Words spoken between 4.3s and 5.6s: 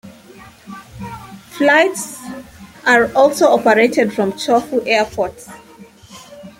Chofu Airport.